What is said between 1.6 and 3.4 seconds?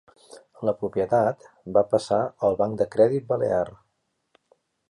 va passar al Banc de Crèdit